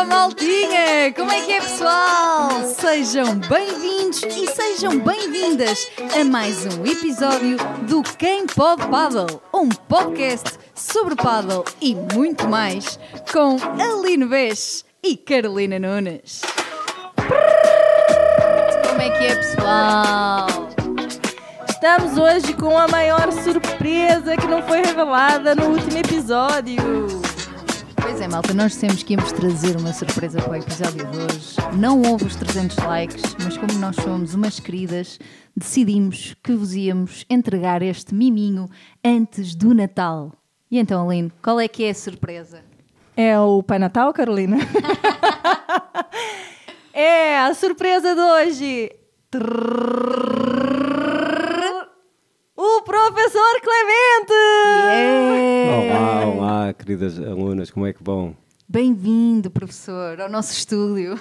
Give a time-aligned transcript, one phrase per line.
[0.00, 1.12] Olá, maltinha!
[1.14, 2.64] Como é que é, pessoal?
[2.64, 5.86] Sejam bem-vindos e sejam bem-vindas
[6.18, 12.98] a mais um episódio do Quem Pode Paddle, um podcast sobre paddle e muito mais,
[13.30, 16.40] com Aline Bess e Carolina Nunes.
[18.88, 20.46] Como é que é, pessoal?
[21.68, 27.09] Estamos hoje com a maior surpresa que não foi revelada no último episódio.
[28.20, 31.56] Pois é, malta, nós temos que íamos trazer uma surpresa para o episódio de hoje.
[31.74, 35.18] Não houve os 300 likes, mas como nós somos umas queridas,
[35.56, 38.68] decidimos que vos íamos entregar este miminho
[39.02, 40.34] antes do Natal.
[40.70, 42.62] E então, Aline, qual é que é a surpresa?
[43.16, 44.58] É o Pai Natal, Carolina?
[46.92, 48.92] é a surpresa de hoje.
[52.80, 54.32] O professor Clemente!
[54.86, 56.24] Yeah!
[56.24, 58.34] Olá, olá, queridas alunas, como é que vão?
[58.66, 61.20] Bem-vindo, professor, ao nosso estúdio.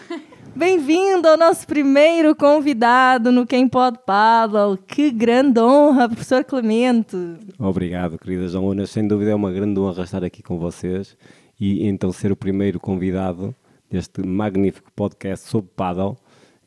[0.55, 4.77] Bem-vindo ao nosso primeiro convidado no Quem Pode Paddle.
[4.77, 7.17] Que grande honra, professor Clemente.
[7.59, 8.89] Obrigado, queridas alunas.
[8.89, 11.17] Sem dúvida é uma grande honra estar aqui com vocês
[11.59, 13.53] e então ser o primeiro convidado
[13.91, 16.17] deste magnífico podcast sobre paddle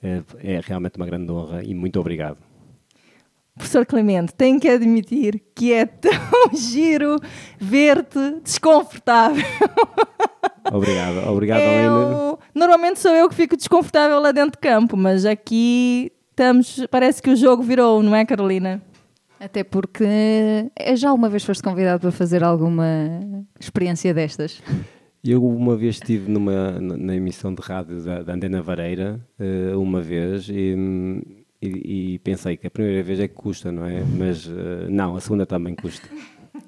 [0.02, 2.51] é, é realmente uma grande honra e muito obrigado.
[3.54, 6.12] Professor Clemente, tenho que admitir que é tão
[6.54, 7.18] giro
[7.58, 9.44] ver-te desconfortável.
[10.72, 11.60] Obrigado, obrigado.
[11.60, 16.86] Eu, normalmente sou eu que fico desconfortável lá dentro de campo, mas aqui estamos.
[16.90, 18.80] Parece que o jogo virou, não é, Carolina?
[19.40, 20.04] Até porque
[20.76, 22.86] eh, já uma vez foste convidado para fazer alguma
[23.58, 24.62] experiência destas.
[25.22, 30.00] Eu uma vez estive numa, na emissão de rádio da, da Antena Vareira, eh, uma
[30.00, 34.02] vez, e, e- e pensei que a primeira vez é que custa, não é?
[34.18, 36.08] Mas eh, não, a segunda também custa.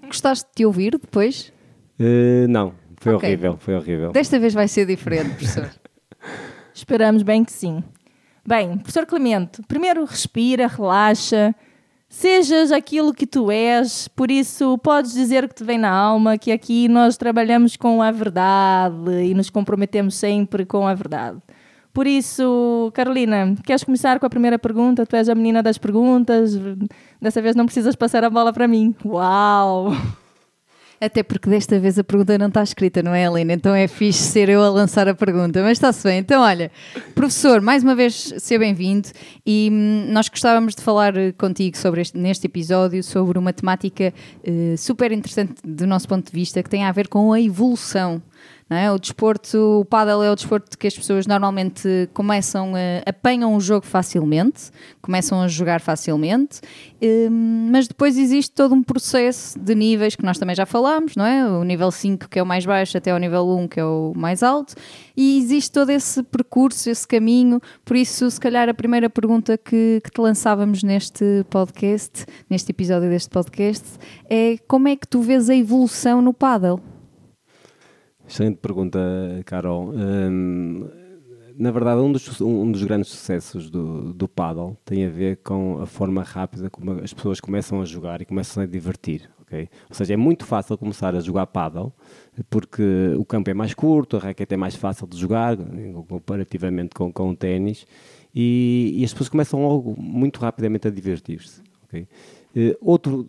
[0.06, 1.52] Gostaste de te ouvir depois?
[1.98, 3.28] Eh, não, foi Ok.
[3.28, 4.12] horrível, foi horrível.
[4.12, 5.70] Desta vez vai ser diferente, professor.
[6.74, 7.82] Esperamos bem que sim.
[8.46, 11.54] Bem, professor Clemente, primeiro respira, relaxa,
[12.08, 16.36] sejas aquilo que tu és, por isso podes dizer o que te vem na alma,
[16.36, 21.38] que aqui nós trabalhamos com a verdade e nos comprometemos sempre com a verdade.
[21.94, 25.06] Por isso, Carolina, queres começar com a primeira pergunta?
[25.06, 26.58] Tu és a menina das perguntas,
[27.22, 28.92] dessa vez não precisas passar a bola para mim.
[29.04, 29.92] Uau!
[31.00, 33.52] Até porque desta vez a pergunta não está escrita, não é, Helena?
[33.52, 35.62] Então é fixe ser eu a lançar a pergunta.
[35.62, 36.18] Mas está-se bem.
[36.18, 36.68] Então, olha,
[37.14, 39.08] professor, mais uma vez, seja bem-vindo.
[39.46, 44.12] E hum, nós gostávamos de falar contigo sobre este, neste episódio sobre uma temática
[44.42, 48.20] eh, super interessante do nosso ponto de vista que tem a ver com a evolução.
[48.70, 48.90] É?
[48.90, 53.60] O desporto, o paddle é o desporto que as pessoas normalmente começam a, apanham o
[53.60, 54.70] jogo facilmente,
[55.02, 56.62] começam a jogar facilmente,
[57.02, 61.26] hum, mas depois existe todo um processo de níveis que nós também já falámos, não
[61.26, 61.46] é?
[61.46, 64.14] O nível 5 que é o mais baixo até o nível 1 que é o
[64.16, 64.74] mais alto,
[65.14, 70.00] e existe todo esse percurso, esse caminho, por isso se calhar a primeira pergunta que,
[70.02, 73.84] que te lançávamos neste podcast, neste episódio deste podcast,
[74.28, 76.93] é como é que tu vês a evolução no paddle?
[78.26, 78.98] Excelente pergunta,
[79.44, 79.92] Carol.
[79.94, 80.88] Hum,
[81.56, 85.80] na verdade, um dos, um dos grandes sucessos do, do paddle tem a ver com
[85.80, 89.30] a forma rápida como as pessoas começam a jogar e começam a divertir.
[89.40, 89.68] ok?
[89.88, 91.92] Ou seja, é muito fácil começar a jogar paddle
[92.50, 92.82] porque
[93.16, 95.56] o campo é mais curto, a raquete é mais fácil de jogar
[96.08, 97.86] comparativamente com, com o ténis
[98.34, 101.62] e, e as pessoas começam logo muito rapidamente a divertir-se.
[101.84, 102.08] ok?
[102.56, 103.24] Eh, outro,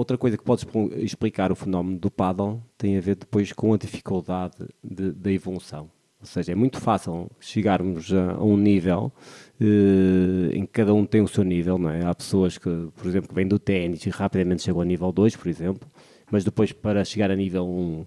[0.00, 3.72] outra coisa que pode expl- explicar o fenómeno do paddle tem a ver depois com
[3.74, 5.90] a dificuldade de- da evolução.
[6.20, 9.12] Ou seja, é muito fácil chegarmos a, a um nível
[9.60, 12.04] eh, em que cada um tem o seu nível, não é?
[12.04, 15.36] Há pessoas que, por exemplo, que vêm do ténis e rapidamente chegam a nível 2,
[15.36, 15.88] por exemplo,
[16.30, 18.06] mas depois para chegar a nível 1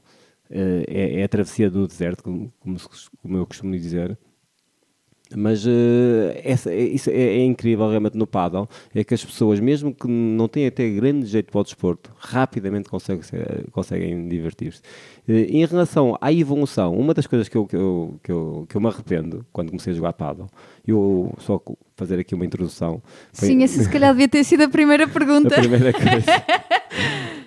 [0.52, 2.78] eh, é, é a travessia do deserto, como, como
[3.22, 4.18] como eu costumo dizer.
[5.36, 9.60] Mas eh, essa, é, isso é, é incrível realmente no paddle, é que as pessoas,
[9.60, 13.38] mesmo que não tenham até grande jeito para o desporto, rapidamente conseguem, se-
[13.72, 14.82] conseguem divertir-se.
[15.28, 18.76] Eh, em relação à evolução, uma das coisas que eu, que, eu, que, eu, que
[18.76, 20.48] eu me arrependo quando comecei a jogar paddle,
[20.86, 21.60] eu só
[21.96, 23.02] fazer aqui uma introdução.
[23.32, 25.56] foi- Sim, essa se calhar devia ter sido a primeira pergunta.
[25.56, 26.26] a primeira coisa.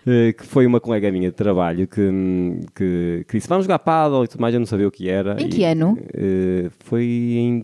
[0.06, 3.78] eh, que foi uma colega minha de trabalho que, hum, que, que disse: Vamos jogar
[3.80, 4.54] paddle e tudo mais.
[4.54, 5.36] Eu não sabia o que era.
[5.42, 5.98] Em que E, ano?
[6.14, 7.60] eh, foi em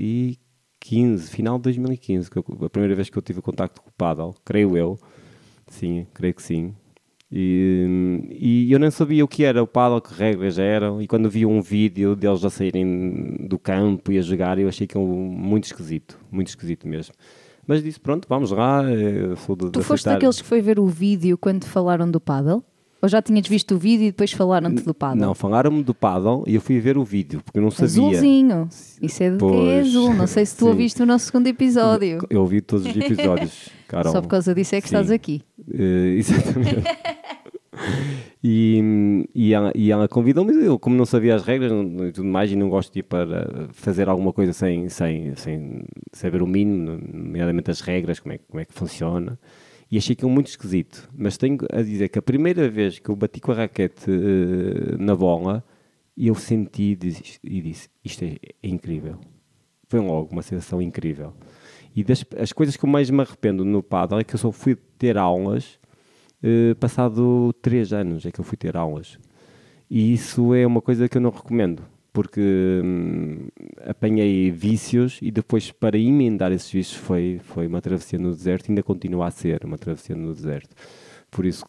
[0.00, 3.92] 2015, final de 2015, que eu- a primeira vez que eu tive contacto com o
[3.92, 4.98] paddle, creio eu.
[5.68, 6.74] Sim, creio que sim.
[7.30, 11.08] E, hum, e eu nem sabia o que era o paddle, que regras eram, e
[11.08, 14.96] quando vi um vídeo deles a saírem do campo e a jogar, eu achei que
[14.96, 17.14] muito esquisito, muito esquisito mesmo.
[17.66, 18.82] Mas disse, pronto, vamos lá.
[18.84, 20.14] eu sou de, Tu foste aceitar.
[20.14, 22.62] daqueles que foi ver o vídeo quando falaram do paddle?
[23.02, 25.20] Ou já tinhas visto o vídeo e depois falaram-te do paddle?
[25.20, 27.86] Não, falaram-me do paddle e eu fui ver o vídeo, porque eu não sabia.
[27.86, 28.68] Azulzinho.
[29.02, 30.14] Isso é de que é Pois, azul.
[30.14, 32.18] Não sei se tu ouviste o nosso segundo episódio.
[32.30, 34.12] Eu ouvi todos os episódios, Carol.
[34.12, 34.94] Só por causa disso é que Sim.
[34.96, 35.42] estás aqui.
[35.72, 36.82] Eh, exatamente.
[38.48, 42.52] E, e ela, e ela convidou-me, eu como não sabia as regras e tudo mais,
[42.52, 45.82] e não gosto de ir para fazer alguma coisa sem, sem, sem
[46.12, 49.36] saber o mínimo, nomeadamente as regras, como é, como é que funciona,
[49.90, 51.10] e achei aquilo muito esquisito.
[51.12, 54.96] Mas tenho a dizer que a primeira vez que eu bati com a raquete eh,
[54.96, 55.64] na bola,
[56.16, 56.96] eu senti
[57.42, 59.18] e disse isto é, é incrível.
[59.88, 61.32] Foi logo uma sensação incrível.
[61.96, 64.52] E das as coisas que eu mais me arrependo no paddle é que eu só
[64.52, 65.80] fui ter aulas
[66.42, 69.18] eh, passado três anos é que eu fui ter aulas.
[69.90, 72.40] E isso é uma coisa que eu não recomendo, porque
[72.84, 73.48] hum,
[73.84, 78.72] apanhei vícios e depois para emendar esses vícios foi, foi uma travessia no deserto e
[78.72, 80.74] ainda continua a ser uma travessia no deserto.
[81.30, 81.64] Por isso,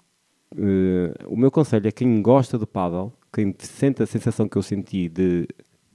[0.57, 4.63] eh, o meu conselho é quem gosta do paddle, quem sente a sensação que eu
[4.63, 5.47] senti de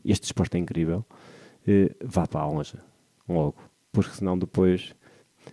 [0.04, 1.04] este desporto é incrível,
[1.66, 2.74] eh, vá para a aulas
[3.28, 3.56] logo,
[3.92, 4.94] porque senão depois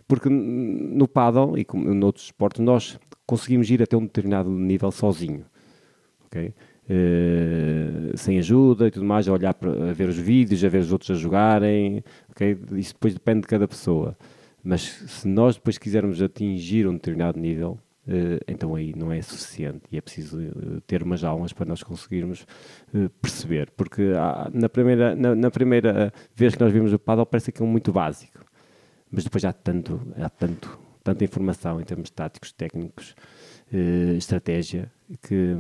[0.08, 5.46] porque no paddle e como noutros esportes nós conseguimos ir até um determinado nível sozinho,
[6.26, 6.52] ok?
[6.90, 10.80] Eh, sem ajuda e tudo mais, a olhar para a ver os vídeos, a ver
[10.80, 12.58] os outros a jogarem, ok?
[12.74, 14.18] Isso depois depende de cada pessoa.
[14.64, 17.78] Mas se nós depois quisermos atingir um determinado nível,
[18.08, 20.48] eh, então aí não é suficiente e é preciso eh,
[20.88, 22.48] ter umas aulas para nós conseguirmos
[23.22, 23.70] perceber.
[23.78, 27.62] Porque há- na, primeira, na, na primeira vez que nós vimos o paddle parece que
[27.62, 28.40] é muito básico
[29.12, 30.78] mas depois há tanto, há tanto,
[31.10, 33.16] tanta informação em termos táticos, técnicos,
[33.74, 34.92] eh, estratégia,
[35.24, 35.56] que,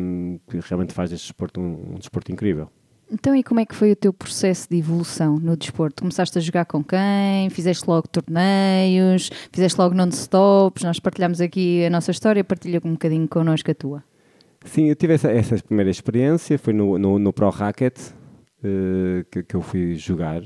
[0.47, 2.69] que realmente faz este desporto um, um desporto incrível.
[3.11, 6.03] Então, e como é que foi o teu processo de evolução no desporto?
[6.03, 7.49] Começaste a jogar com quem?
[7.49, 9.31] Fizeste logo torneios?
[9.51, 10.83] Fizeste logo non-stops?
[10.83, 14.03] Nós partilhamos aqui a nossa história, partilha um bocadinho connosco a tua.
[14.63, 17.97] Sim, eu tive essa, essa primeira experiência, foi no, no, no Pro Racket
[18.63, 20.43] eh, que, que eu fui jogar.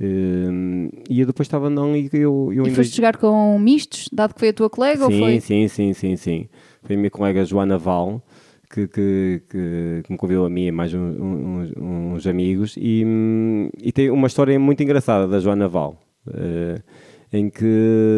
[0.00, 4.08] Eh, e eu depois estava não e eu, eu E ainda- foste jogar com mistos,
[4.12, 5.40] dado que foi a tua colega ou sim, foi?
[5.40, 6.48] sim, sim, sim, sim.
[6.82, 8.22] Foi a minha colega Joana Val
[8.70, 13.04] que, que, que, que me convidou a mim e mais um- um- uns, amigos e,
[13.06, 15.96] hum, e tem uma história muito engraçada da Joana Val.
[16.34, 16.80] eh,
[17.32, 17.64] em que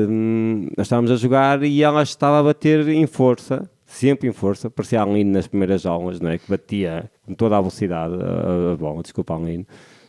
[0.08, 4.69] hum, nós estávamos a jogar e ela estava a bater em força, sempre em força,
[4.70, 6.38] parecia a Aline nas primeiras aulas, não é?
[6.38, 9.66] que batia com toda a velocidade a, a bola, desculpa Aline,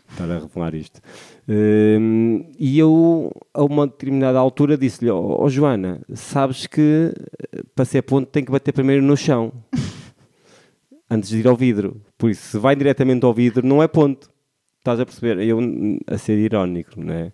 [0.09, 1.01] estar a revelar isto.
[1.47, 7.13] Hum, e eu, a uma determinada altura, disse-lhe: Ó Joana, sabes que
[7.51, 9.51] eh, para ser ponto tem que bater primeiro no chão
[11.09, 12.01] antes de ir ao vidro.
[12.17, 14.29] Por isso, se vai diretamente ao vidro, não é ponto.
[14.79, 15.39] Estás a perceber?
[15.39, 15.59] Eu
[16.07, 17.31] a ser irónico, não é?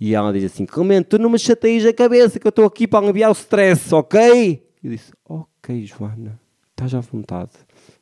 [0.00, 2.86] E ela diz assim: Clemente, tu não me chateias a cabeça que eu estou aqui
[2.86, 4.62] para aliviar o stress, ok?
[4.82, 6.40] Eu disse: Ok, Joana,
[6.70, 7.52] estás à vontade.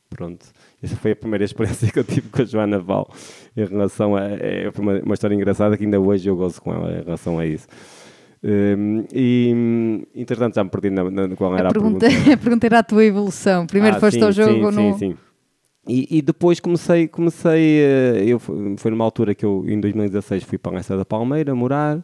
[0.09, 0.45] Pronto,
[0.83, 3.09] essa foi a primeira experiência que eu tive com a Joana Val
[3.55, 4.21] em relação a.
[4.23, 7.39] É foi uma, uma história engraçada que ainda hoje eu gozo com ela em relação
[7.39, 7.67] a isso.
[8.43, 12.33] Hum, e, entretanto, já me perdi na, na, qual era A a pergunta, pergunta.
[12.33, 13.65] a pergunta era a tua evolução.
[13.65, 14.93] Primeiro Ah, foste sim, ao jogo sim, ou no...
[14.93, 15.17] Sim, sim.
[15.87, 20.57] E, e depois comecei, comecei eh, eu, foi numa altura que eu, em 2016, fui
[20.57, 22.01] para a Leça da Palmeira morar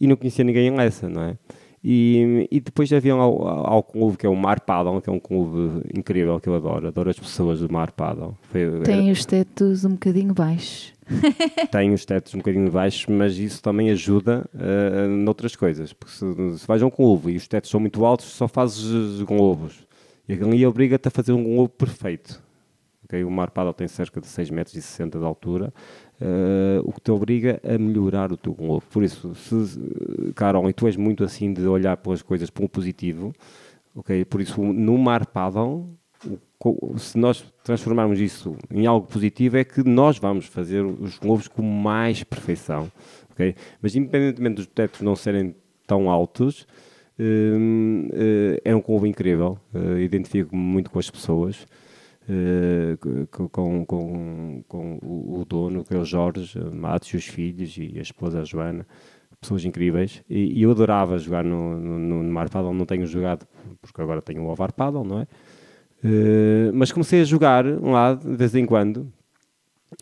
[0.00, 1.36] e não conhecia ninguém em Leça, não é?
[1.84, 5.18] E, e depois havia ao, ao clube que é o Mar Paddle, que é um
[5.18, 8.36] clube incrível que eu adoro, adoro as pessoas do Mar Paddle.
[8.42, 10.92] Foi, Tem os tetos um bocadinho baixos.
[11.72, 15.92] tem os tetos um bocadinho baixos, mas isso também ajuda uh, noutras coisas.
[15.92, 18.84] Porque se, se vais a um globo e os tetos são muito altos, só fazes
[18.84, 19.84] os globos.
[20.28, 22.40] E ali obriga-te a fazer um globo perfeito.
[23.04, 23.24] Ok?
[23.24, 25.74] O mar paddle tem cerca de 6,60 metros de altura,
[26.22, 28.82] uh, o que te obriga a melhorar o teu globo.
[28.90, 32.68] Por isso, se, Carol, e tu és muito assim de olhar pelas coisas para um
[32.68, 33.32] positivo,
[33.94, 34.24] ok?
[34.24, 35.88] Por isso, no mar paddle,
[36.98, 41.62] se nós transformarmos isso em algo positivo, é que nós vamos fazer os globos com
[41.62, 42.90] mais perfeição.
[43.30, 43.54] ok?
[43.80, 45.54] Mas, independentemente dos tetos não serem
[45.86, 46.66] tão altos,
[47.18, 49.58] hum, eh, é um globo incrível.
[50.00, 51.66] Identifico-me muito com as pessoas.
[52.28, 52.96] Eh,
[53.30, 58.40] com, com, com, o dono, que é o Jorge Matos os filhos e a esposa
[58.40, 58.86] a Joana,
[59.40, 60.22] pessoas incríveis.
[60.28, 63.46] E, e eu adorava jogar no, no, no Mar Paddle, não tenho jogado
[63.80, 65.26] porque agora tenho o Ovar Paddle, não é?
[66.04, 69.12] Eh, mas comecei a jogar lá de vez em quando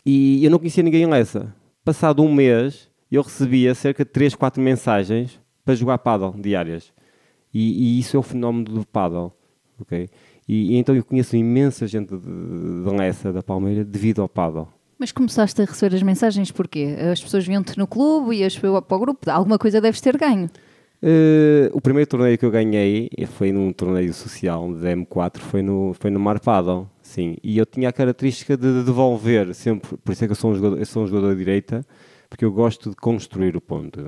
[0.05, 1.53] e eu não conhecia ninguém em Lessa.
[1.83, 6.91] Passado um mês, eu recebia cerca de 3, 4 mensagens para jogar paddle diárias.
[7.53, 9.33] E, e isso é o fenómeno do paddle.
[9.79, 10.09] ok?
[10.51, 14.67] E, e então eu conheço imensa gente de, de Lessa, da Palmeira, devido ao paddle.
[14.99, 16.93] Mas começaste a receber as mensagens porquê?
[17.09, 19.31] As pessoas viam-te no clube e as para o grupo.
[19.31, 20.49] Alguma coisa deves ter ganho.
[21.01, 25.95] Uh, o primeiro torneio que eu ganhei foi num torneio social de M4, foi no,
[25.97, 27.37] foi no Mar Paddle, sim.
[27.41, 30.55] E eu tinha a característica de devolver sempre, por isso é que eu sou um
[30.55, 31.83] jogador, eu sou um jogador de direita,
[32.31, 33.99] porque eu gosto de construir o ponto.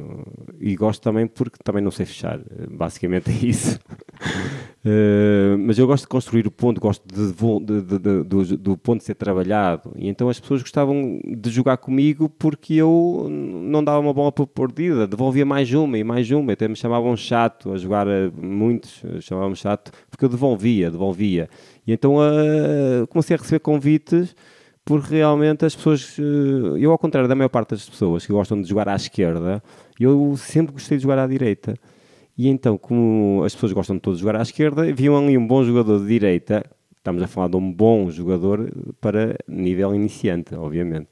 [0.57, 2.39] E gosto também porque também não sei fechar.
[2.71, 3.77] Basicamente é isso.
[4.85, 9.03] uh, mas eu gosto de construir o ponto, gosto de, de, de, do, do ponto
[9.03, 9.91] ser trabalhado.
[9.97, 14.47] E então as pessoas gostavam de jogar comigo porque eu não dava uma bola por
[14.47, 16.53] perdida, devolvia mais uma e mais uma.
[16.53, 18.07] Até me chamavam chato a jogar,
[18.41, 21.49] muitos chamavam chato, porque eu devolvia, devolvia.
[21.85, 24.33] E então uh, comecei a receber convites
[24.85, 28.61] porque realmente as pessoas, eh, eu ao contrário da maior parte das pessoas que gostam
[28.61, 29.63] de jogar à esquerda,
[29.99, 31.73] eu sempre gostei de jogar à direita.
[32.37, 35.63] E então, como as pessoas gostam de todos jogar à esquerda, viam ali um bom
[35.63, 36.65] jogador de direita,
[36.97, 41.07] estamos a falar de um bom jogador para nível iniciante, obviamente.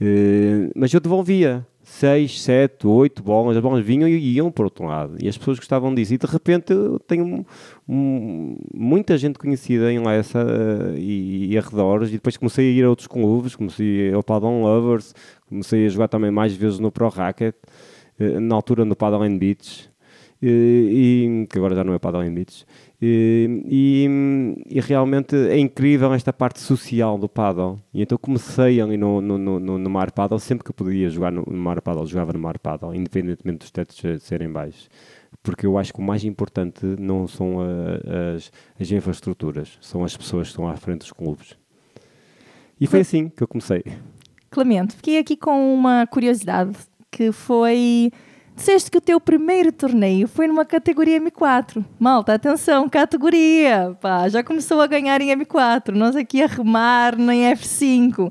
[0.00, 4.86] Eh, mas eu devolvia, 6, 7, 8 bolas, as bolas vinham e iam para outro
[4.86, 5.16] lado.
[5.22, 6.14] E as pessoas gostavam disso.
[6.14, 7.44] E de repente eu tenho
[7.86, 12.08] um, muita gente conhecida em Lessa uh, e, e arredores.
[12.08, 15.14] E depois comecei a ir a outros clubes, comecei ao Paddle Lovers,
[15.46, 17.54] comecei a jogar também mais vezes no Pro Racket,
[18.18, 19.90] uh, na altura no Paddle and Beach.
[20.46, 22.66] E, que agora já não é Paddle and Beach.
[23.00, 24.08] E,
[24.70, 27.78] e, realmente é incrível esta parte social do paddle.
[27.92, 31.44] E então comecei ali no, no, no, no mar paddle, sempre que podia jogar no,
[31.46, 34.88] no mar paddle, jogava no mar paddle, independentemente dos tetos serem baixos.
[35.42, 40.16] Porque eu acho que o mais importante não são a, as, as infraestruturas, são as
[40.16, 41.56] pessoas que estão à frente dos clubes.
[42.80, 43.82] E foi assim que eu comecei.
[44.50, 46.76] Clemente, fiquei aqui com uma curiosidade
[47.10, 48.10] que foi
[48.56, 51.84] Disseste que o teu primeiro torneio foi numa categoria M4.
[51.98, 53.96] Malta, atenção, categoria!
[54.00, 55.92] Pá, já começou a ganhar em M4.
[55.92, 58.26] Nós aqui a remar em F5.
[58.26, 58.30] Uh,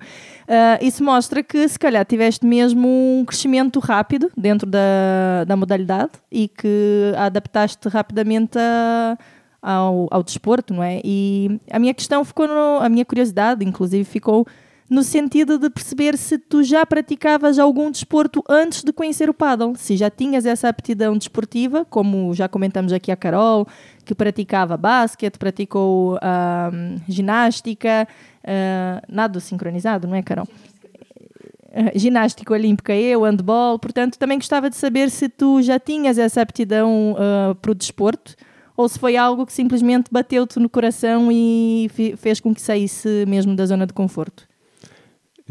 [0.82, 6.48] isso mostra que se calhar tiveste mesmo um crescimento rápido dentro da, da modalidade e
[6.48, 9.18] que adaptaste rapidamente a,
[9.62, 11.02] ao, ao desporto, não é?
[11.04, 14.48] E a minha questão ficou, no, a minha curiosidade, inclusive, ficou
[14.94, 19.76] no sentido de perceber se tu já praticavas algum desporto antes de conhecer o paddle,
[19.76, 23.68] se já tinhas essa aptidão desportiva, como já comentamos aqui a Carol,
[24.06, 28.08] que praticava basquete, praticou uh, ginástica,
[28.44, 30.46] uh, nado sincronizado, não é, Carol?
[30.46, 36.40] Uh, ginástica olímpica, eu, handball, portanto, também gostava de saber se tu já tinhas essa
[36.40, 38.36] aptidão uh, para o desporto
[38.78, 43.56] ou se foi algo que simplesmente bateu-te no coração e fez com que saísse mesmo
[43.56, 44.53] da zona de conforto.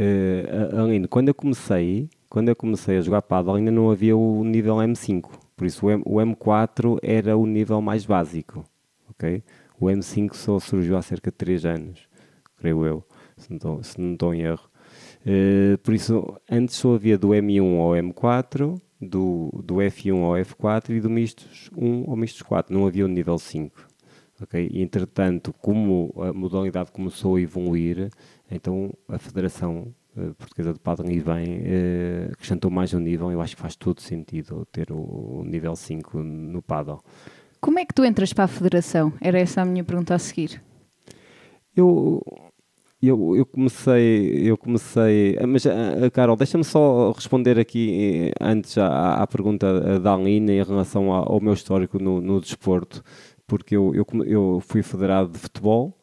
[0.03, 4.43] Uh, Aline, quando eu comecei, quando eu comecei a jogar paddle ainda não havia o
[4.43, 8.65] nível M5, por isso o, M, o M4 era o nível mais básico,
[9.11, 9.43] ok?
[9.79, 12.09] O M5 só surgiu há cerca de 3 anos,
[12.57, 13.05] creio eu,
[13.37, 14.69] se não estou, se não estou em erro.
[15.25, 20.91] Uh, por isso, antes só havia do M1 ao M4, do, do F1 ao F4
[20.91, 23.89] e do mistos 1 ao mistos 4, não havia o nível 5.
[24.43, 24.69] Okay?
[24.73, 28.11] E, entretanto, como a modalidade começou a evoluir,
[28.55, 33.31] então a Federação uh, Portuguesa de Paddle e bem uh, acrescentou mais um nível.
[33.31, 37.01] Eu acho que faz todo sentido ter o, o nível 5 no paddle.
[37.61, 39.13] Como é que tu entras para a Federação?
[39.21, 40.63] Era essa a minha pergunta a seguir.
[41.75, 42.23] Eu,
[43.01, 49.27] eu, eu comecei, eu comecei, mas uh, Carol, deixa-me só responder aqui antes à, à
[49.27, 53.03] pergunta da Aline em relação ao, ao meu histórico no, no desporto
[53.53, 55.95] porque eu, eu, eu fui federado de futebol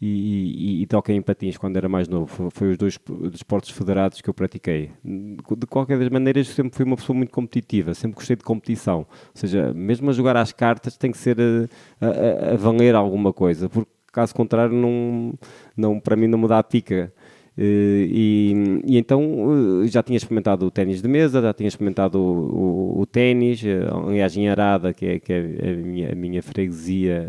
[0.00, 2.50] e, e, e toquei em patins quando era mais novo.
[2.50, 2.98] Foi os dois
[3.30, 4.90] desportos federados que eu pratiquei.
[5.04, 8.98] De qualquer das maneiras, sempre fui uma pessoa muito competitiva, sempre gostei de competição.
[8.98, 13.32] Ou seja, mesmo a jogar às cartas tem que ser a, a, a valer alguma
[13.32, 15.34] coisa, porque caso contrário, não,
[15.76, 17.12] não, para mim não me dá a pica.
[17.58, 18.54] Eh, e,
[18.86, 23.00] e, então eh, já tinha experimentado o ténis de mesa, já tinha experimentado o, o,
[23.00, 27.26] o ténis, eh, aliás em Arada, que é, que é a, minha, a minha freguesia,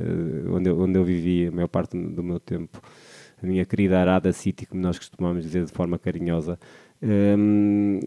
[0.51, 2.81] onde eu, onde eu vivi a maior parte do meu tempo,
[3.41, 6.60] a minha querida Arada City, como nós costumamos dizer de forma carinhosa.
[7.00, 8.00] Um,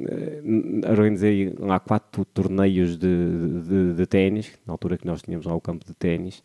[0.90, 5.60] organizei lá quatro torneios de, de, de ténis, na altura que nós tínhamos lá o
[5.60, 6.42] campo de ténis,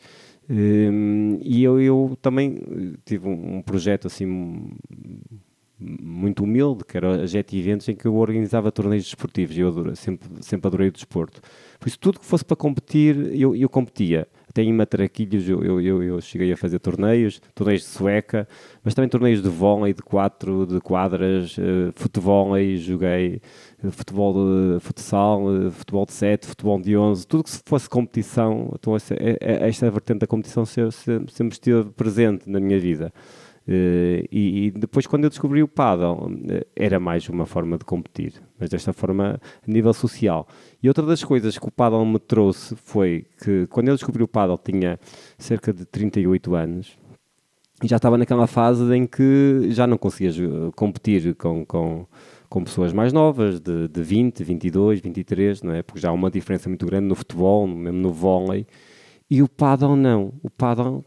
[0.48, 2.60] um, e eu, eu, também
[3.03, 4.70] tive um, um projeto assim
[5.79, 9.96] muito humilde, que era a Jet Eventos, em que eu organizava torneios desportivos eu adorei,
[9.96, 11.41] sempre, sempre adorei o desporto.
[11.79, 14.27] Por isso, tudo que fosse para competir, eu, eu competia.
[14.50, 18.48] Até em matraquilhos eu, eu, eu, eu, cheguei a fazer torneios, torneios de sueca,
[18.82, 23.41] mas também torneios de vôlei, de quatro, de quadras, uh, futebol, joguei
[23.84, 28.72] uh, futebol de futsal, uh, futebol de sete, futebol de onze, tudo que fosse competição,
[28.79, 33.12] então essa, esta vertente da competição sempre, sempre esteve presente na minha vida.
[33.67, 37.84] Uh, e, e, depois, quando eu descobri o paddle, uh, era mais uma forma de
[37.84, 40.48] competir, mas desta forma a nível social.
[40.84, 44.27] E outra das coisas que o paddle me trouxe foi que, quando eu descobri o
[44.27, 45.00] paddle, tinha
[45.38, 46.98] cerca de 38 anos
[47.84, 50.38] e já estava naquela fase em que já não conseguias
[50.75, 52.07] competir com, com,
[52.48, 55.84] com pessoas mais novas, de, de 20, 22, 23, não é?
[55.84, 58.65] porque já há uma diferença muito grande no futebol, mesmo no vôlei.
[59.29, 60.34] E o paddle não.
[60.41, 61.03] O paddle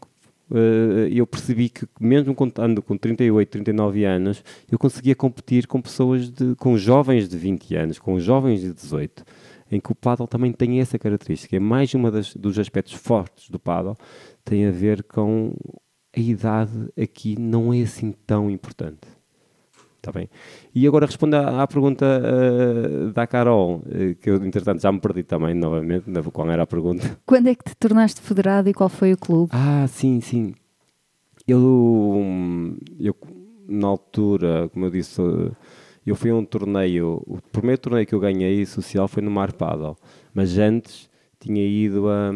[1.11, 6.55] eu percebi que mesmo contando com 38, 39 anos, eu conseguia competir com pessoas, de,
[6.55, 9.23] com jovens de 20 anos, com jovens de 18,
[9.71, 11.55] em que o paddle também tem essa característica.
[11.55, 12.01] É mais um
[12.35, 13.95] dos aspectos fortes do paddle,
[14.43, 15.53] tem a ver com
[16.15, 19.18] a idade aqui não é assim tão importante.
[19.99, 20.29] Está bem?
[20.73, 24.99] E agora respondo à, à pergunta uh, da Carol, uh, que eu, entretanto, já me
[24.99, 27.19] perdi também, novamente, qual era a pergunta.
[27.27, 29.51] Quando é que te tornaste federado e qual foi o clube?
[29.53, 30.55] Ah, sim, sim.
[31.45, 33.15] Eu, eu
[33.67, 35.21] na altura, como eu disse,
[36.05, 39.51] eu fui a um torneio, o primeiro torneio que eu ganhei social foi no Mar
[39.51, 39.97] Paddle,
[40.33, 42.31] mas antes tinha ido, a,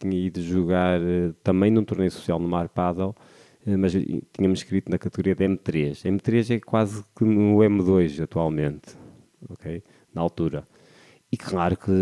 [0.00, 3.20] tinha ido jogar uh, também num torneio social no Mar Paddle, eh,
[3.66, 6.04] mas tínhamos escrito na categoria de M3.
[6.04, 8.96] M3 é quase que no M2 atualmente,
[9.48, 9.82] ok?
[10.14, 10.66] Na altura.
[11.32, 11.92] E claro que,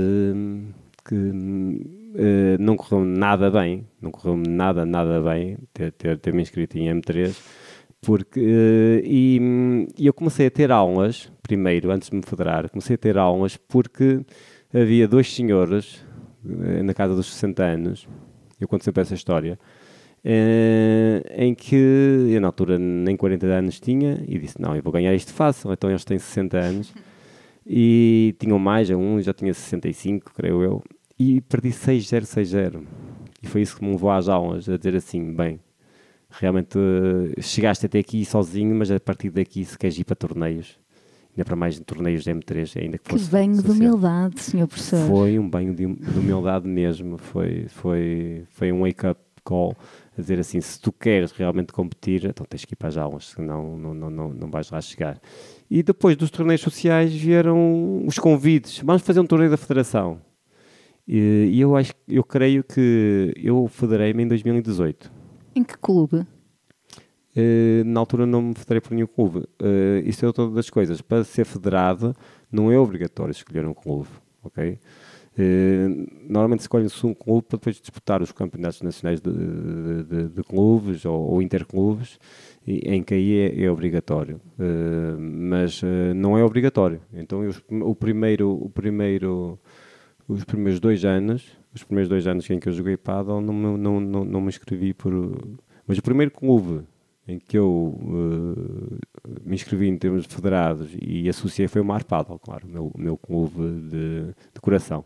[1.09, 6.42] que uh, não correu nada bem, não correu nada, nada bem ter, ter, ter me
[6.42, 7.35] inscrito em M3,
[8.02, 12.94] porque, uh, e, e, eu comecei a ter aulas, primeiro, antes de me federar, comecei
[12.94, 14.21] a ter aulas porque
[14.73, 16.04] havia dois senhores,
[16.42, 18.09] na casa dos 60 anos,
[18.61, 19.59] eu conto sempre essa história,
[20.25, 24.90] Uh, em que eu na altura nem 40 anos tinha e disse, não, eu vou
[24.90, 26.95] ganhar isto fácil, então eles têm 60 anos.
[27.66, 30.83] E tinham mais, um já tinha 65, creio eu,
[31.19, 32.83] e perdi 6-0, 6-0
[33.45, 35.61] e foi isso que me levou às aulas, a dizer assim, bem,
[36.31, 40.78] realmente uh, chegaste até aqui sozinho, mas a partir daqui se queres ir para torneios,
[41.31, 43.26] ainda para mais torneios de M3, ainda que fosse...
[43.26, 43.75] Que banho social.
[43.75, 45.07] de humildade, senhor professor.
[45.07, 49.76] Foi um banho de, de humildade mesmo, foi, foi, foi um wake-up call
[50.16, 53.30] a dizer assim, se tu queres realmente competir, então tens que ir para as aulas,
[53.30, 55.21] senão não, não, não, não vais lá chegar.
[55.71, 60.20] E depois dos torneios sociais vieram os convites, vamos fazer um torneio da federação.
[61.07, 65.11] E, e eu acho, eu creio que eu federei-me em 2018.
[65.55, 66.27] Em que clube?
[67.37, 69.40] Uh, na altura não me federei por nenhum clube.
[69.61, 71.00] Uh, isso é outra das coisas.
[71.00, 72.14] Para ser federado,
[72.50, 74.09] não é obrigatório escolher um clube,
[74.42, 74.79] ok?
[75.37, 75.88] Eh,
[76.29, 81.33] normalmente escolhe-se um clube para depois disputar os campeonatos nacionais de, de, de, clubes ou,
[81.33, 82.18] ou interclubes,
[82.66, 84.40] em que aí é, é obrigatório.
[84.59, 87.01] Uh, mas uh, não é obrigatório.
[87.12, 89.59] Então eu, o primeiro, o primeiro,
[90.29, 94.01] os primeiros dois anos, os primeiros dois anos em que eu joguei paddle, não, não,
[94.01, 95.12] não, não me inscrevi por.
[95.87, 96.85] Mas o primeiro clube
[97.27, 98.99] em que eu uh,
[99.44, 103.16] me inscrevi em termos federados e associei foi o Mar Paddle, claro, o meu, meu
[103.16, 105.05] clube de, de coração.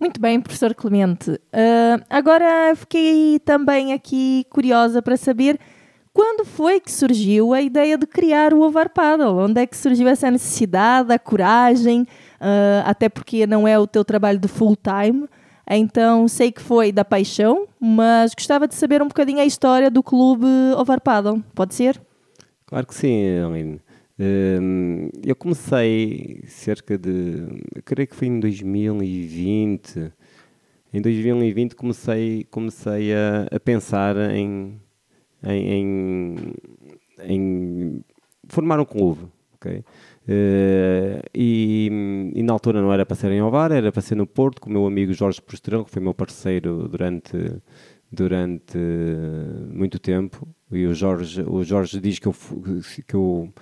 [0.00, 1.30] Muito bem, professor Clemente.
[1.30, 5.60] Uh, agora fiquei também aqui curiosa para saber
[6.10, 9.36] quando foi que surgiu a ideia de criar o Ovar Paddle?
[9.36, 12.02] Onde é que surgiu essa necessidade, a coragem?
[12.40, 15.28] Uh, até porque não é o teu trabalho de full time.
[15.68, 20.02] Então sei que foi da paixão, mas gostava de saber um bocadinho a história do
[20.02, 20.46] clube
[20.78, 21.44] Ovar Paddle.
[21.54, 22.00] Pode ser?
[22.66, 23.80] Claro que sim, Aline.
[24.22, 30.12] Hum, eu comecei cerca de, creio que foi em 2020.
[30.92, 34.78] Em 2020 comecei, comecei a, a pensar em,
[35.42, 36.36] em,
[37.22, 38.04] em,
[38.46, 39.22] formar um clube.
[39.54, 39.78] Okay?
[40.28, 44.26] Uh, e, e, na altura não era para ser em Ovar, era para ser no
[44.26, 47.36] Porto, com o meu amigo Jorge Prostrão, que foi meu parceiro durante,
[48.12, 48.76] durante
[49.72, 50.46] muito tempo.
[50.70, 52.34] E o Jorge, o Jorge diz que eu,
[53.06, 53.52] que eu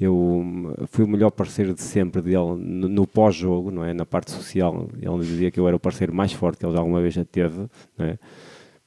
[0.00, 3.94] eu fui o melhor parceiro de sempre dele no, no pós-jogo, não é?
[3.94, 7.00] Na parte social, ele dizia que eu era o parceiro mais forte que ele alguma
[7.00, 8.18] vez já teve, não é?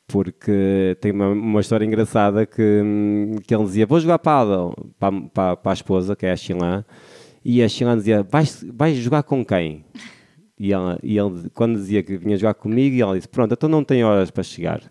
[0.06, 2.82] Porque tem uma, uma história engraçada que,
[3.46, 4.48] que ele dizia: Vou jogar para,
[5.00, 6.86] para, para a esposa, que é a Xilã,
[7.44, 9.86] e a Xilã dizia: Vais, vais jogar com quem?
[10.60, 13.70] E, ela, e ele, quando dizia que vinha jogar comigo, e ela disse: Pronto, então
[13.70, 14.82] não tem horas para chegar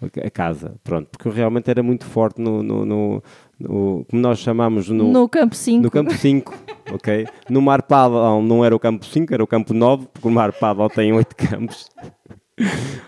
[0.00, 3.22] a casa, pronto, porque eu realmente era muito forte no, no, no,
[3.58, 5.82] no como nós chamamos no, no campo 5.
[5.82, 6.54] No campo 5,
[6.92, 7.26] ok?
[7.48, 10.52] No Mar Paddle não era o campo 5, era o campo 9, porque o Mar
[10.52, 11.88] Paddle tem 8 campos.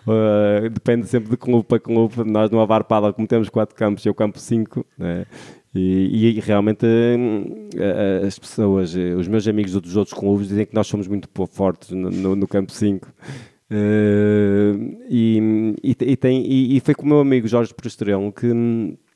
[0.07, 2.25] Uh, depende sempre de clube para clube.
[2.25, 5.27] Nós no Avar Paddle, como temos 4 campos, é o campo 5, né?
[5.75, 10.87] E, e, realmente uh, as pessoas, os meus amigos dos outros clubes dizem que nós
[10.87, 13.07] somos muito fortes no, no, no campo 5
[13.71, 19.08] Uh, e, e, tem, e, foi com o meu amigo Jorge Prostrão que, que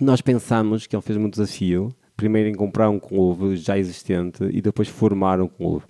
[0.00, 4.60] nós pensámos que ele fez um desafio primeiro em comprar um clube já existente e
[4.60, 5.84] depois formar um clube.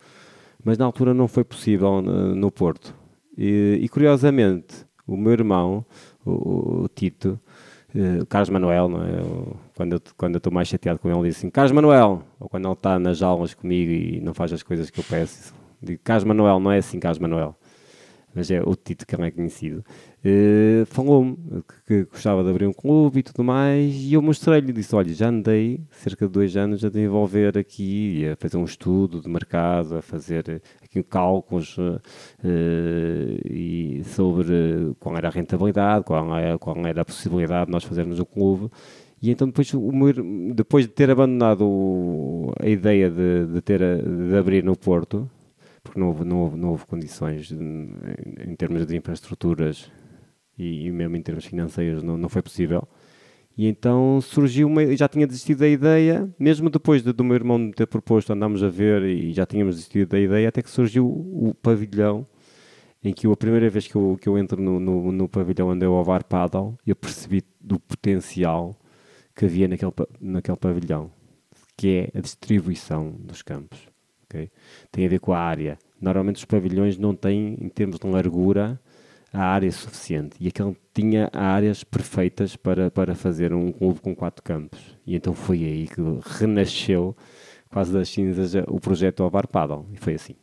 [0.65, 2.95] Mas na altura não foi possível no, no Porto.
[3.39, 5.85] E, e, curiosamente, o meu irmão,
[6.25, 7.39] o, o Tito,
[7.95, 9.21] eh, Carlos Manuel, é?
[9.21, 12.23] Eu, quando, eu, quando eu estou mais chateado com ele, ele diz assim: Carlos Manuel,
[12.41, 15.55] ou quando ele está nas aulas comigo e não faz as coisas que eu peço,
[15.81, 17.57] digo: Carlos Manuel, não é assim, Carlos Manuel
[18.37, 19.83] mas é o Tito que não é conhecido,
[20.22, 21.38] uh, falou-me
[21.87, 25.12] que, que, gostava de abrir um clube e tudo mais, e eu mostrei-lhe, disse, olha,
[25.14, 29.96] já andei cerca de dois anos a desenvolver aqui, a fazer um estudo de mercado,
[29.96, 31.99] a fazer aqui cálculos uh,
[33.51, 38.20] e sobre qual era a rentabilidade, qual era, qual era a possibilidade de nós fazermos
[38.20, 38.70] o clube,
[39.22, 39.72] e então depois,
[40.55, 45.27] depois de ter abandonado a ideia de, de, ter, de abrir no Porto,
[45.87, 49.90] porque não houve, não houve, não houve condições de, em, termos de infraestruturas
[50.59, 52.87] e, e, mesmo em termos financeiros não, não foi possível.
[53.57, 54.94] E então surgiu uma.
[54.96, 58.62] Já tinha desistido da ideia, mesmo depois de, do meu irmão me ter proposto, andámos
[58.62, 62.27] a ver e já tínhamos desistido da ideia, até que surgiu o, pavilhão,
[63.03, 65.68] em que eu, a primeira vez que eu, que eu entro no, no, no pavilhão
[65.70, 68.77] onde é o VAR Paddle, eu percebi do potencial
[69.35, 71.11] que havia naquele, naquele pavilhão,
[71.77, 73.96] que é a distribuição dos campos.
[74.29, 74.51] Okay?
[74.91, 75.79] Tem a ver com a área.
[76.01, 78.81] Normalmente os pavilhões não têm, em termos de largura,
[79.33, 80.37] a área suficiente.
[80.41, 84.81] E aquele tinha áreas perfeitas para, para fazer um clube com quatro campos.
[85.07, 86.01] E então foi aí que
[86.39, 87.17] renasceu,
[87.71, 89.87] quase das cinzas, o projeto Ovar Paddle.
[89.93, 90.35] E foi assim.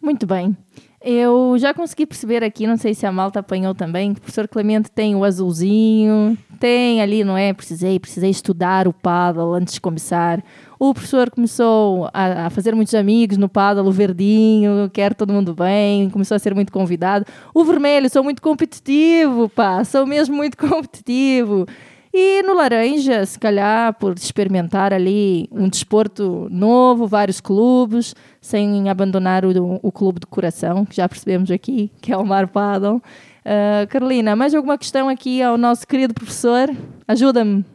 [0.00, 0.56] Muito bem.
[1.02, 4.46] Eu já consegui perceber aqui, não sei se a malta apanhou também, que o professor
[4.46, 7.54] Clemente tem o azulzinho, tem ali, não é?
[7.54, 10.44] Precisei, precisei estudar o paddle antes de começar.
[10.82, 15.54] O professor começou a, a fazer muitos amigos no paddle, o verdinho, quer todo mundo
[15.54, 17.26] bem, começou a ser muito convidado.
[17.52, 21.66] O vermelho, sou muito competitivo, pá, sou mesmo muito competitivo.
[22.14, 29.44] E no laranja, se calhar, por experimentar ali um desporto novo, vários clubes, sem abandonar
[29.44, 32.96] o, o clube de coração, que já percebemos aqui, que é o Mar Paddle.
[32.96, 36.74] Uh, Carolina, mais alguma questão aqui ao nosso querido professor?
[37.06, 37.66] Ajuda-me.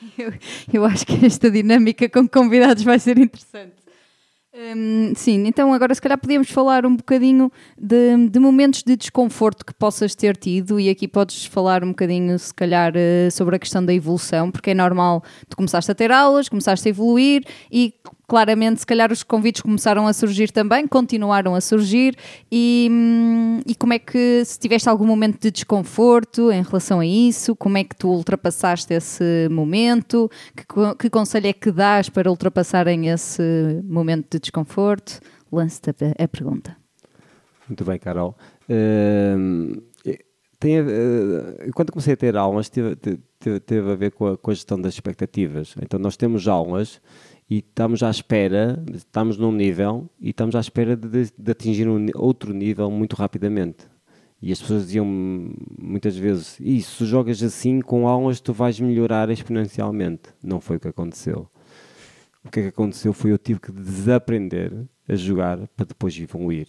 [0.18, 0.32] Eu,
[0.72, 3.80] eu acho que esta dinâmica com convidados vai ser interessante.
[4.52, 9.64] Hum, sim, então agora se calhar podíamos falar um bocadinho de, de, momentos de desconforto
[9.64, 13.58] que possas ter tido e aqui podes falar um bocadinho se calhar eh, sobre a
[13.60, 17.94] questão da evolução, porque é normal, tu começaste a ter aulas, começaste a evoluir e
[18.30, 22.14] claramente, se calhar os convites começaram a surgir também, continuaram a surgir.
[22.50, 27.06] E, hum, e como é que, se tiveste algum momento de desconforto em relação a
[27.06, 30.30] isso, como é que tu ultrapassaste esse momento?
[30.56, 30.64] Que,
[30.96, 33.42] que conselho é que dás para ultrapassarem esse
[33.82, 35.18] momento de desconforto?
[35.50, 36.76] Lance-te a, a, pergunta.
[37.68, 38.38] Muito bem, Carol.
[38.68, 39.82] Uh,
[40.60, 44.52] tem, uh, quando comecei a ter aulas, teve, teve, teve a ver com a, com
[44.52, 45.74] a gestão das expectativas.
[45.82, 47.00] Então, nós temos aulas
[47.50, 52.06] e estamos à espera, estamos num nível e estamos à espera de, de atingir um
[52.14, 53.88] outro nível muito rapidamente.
[54.40, 59.28] E as pessoas diziam muitas vezes: Isso, se jogas assim com aulas, tu vais melhorar
[59.30, 60.30] exponencialmente.
[60.40, 61.50] Não foi o que aconteceu.
[62.44, 64.72] O que é que aconteceu foi eu tive que desaprender
[65.08, 66.68] a jogar para depois evoluir.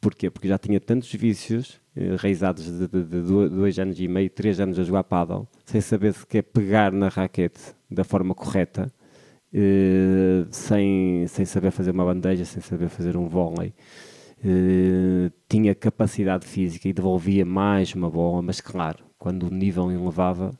[0.00, 0.28] Porquê?
[0.30, 4.58] Porque já tinha tantos vícios, eh, raizados de, de, de, dois anos e meio, três
[4.58, 8.92] anos a jogar paddle, sem saber se quer pegar na raquete da forma correta,
[9.52, 13.74] uh, sem, sem saber fazer uma bandeja, sem saber fazer um vôlei.
[14.44, 20.50] Uh, tinha capacidade física e devolvia mais uma bola, mas claro, quando o nível elevava,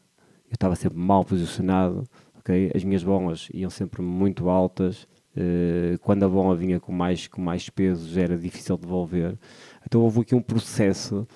[0.48, 2.04] eu estava sempre mal posicionado,
[2.38, 2.70] okay?
[2.74, 5.04] as minhas bolas iam sempre muito altas,
[5.36, 9.36] uh, quando a bola vinha com mais, com mais peso era difícil devolver.
[9.84, 11.26] Então houve aqui um processo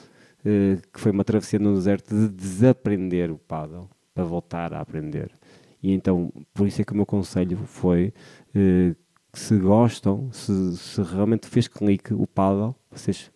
[0.93, 5.33] que foi uma travessia no deserto de desaprender o paddle para voltar a aprender.
[5.87, 8.13] E então, por isso é que o meu conselho foi
[8.53, 8.93] eh,
[9.33, 13.31] se gostam, se, se, realmente fez clique o paddle, vocês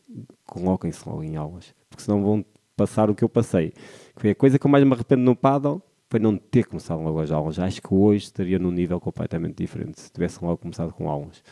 [0.44, 2.44] coloquem-se logo em aulas, porque senão vão
[2.76, 3.70] passar o que eu passei.
[4.16, 7.00] Que foi a coisa que eu mais me arrependo no paddle, foi não ter começado
[7.00, 7.56] logo as aulas.
[7.60, 11.44] Acho que hoje estaria num nível completamente diferente se tivesse logo começado com aulas.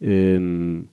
[0.00, 0.86] Um,